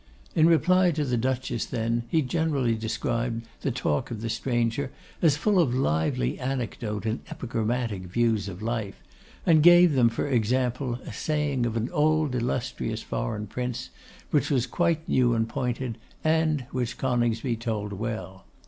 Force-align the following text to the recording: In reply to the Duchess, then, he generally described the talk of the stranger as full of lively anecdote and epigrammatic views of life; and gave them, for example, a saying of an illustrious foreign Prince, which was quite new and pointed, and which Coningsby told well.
In 0.33 0.47
reply 0.47 0.89
to 0.89 1.05
the 1.05 1.15
Duchess, 1.15 1.65
then, 1.67 2.05
he 2.09 2.23
generally 2.23 2.73
described 2.73 3.45
the 3.61 3.69
talk 3.69 4.09
of 4.09 4.21
the 4.21 4.31
stranger 4.31 4.89
as 5.21 5.37
full 5.37 5.59
of 5.59 5.75
lively 5.75 6.39
anecdote 6.39 7.05
and 7.05 7.19
epigrammatic 7.29 8.07
views 8.07 8.49
of 8.49 8.63
life; 8.63 9.03
and 9.45 9.61
gave 9.61 9.93
them, 9.93 10.09
for 10.09 10.25
example, 10.25 10.95
a 11.05 11.13
saying 11.13 11.67
of 11.67 11.77
an 11.77 11.89
illustrious 11.93 13.03
foreign 13.03 13.45
Prince, 13.45 13.91
which 14.31 14.49
was 14.49 14.65
quite 14.65 15.07
new 15.07 15.35
and 15.35 15.47
pointed, 15.47 15.99
and 16.23 16.61
which 16.71 16.97
Coningsby 16.97 17.55
told 17.57 17.93
well. 17.93 18.45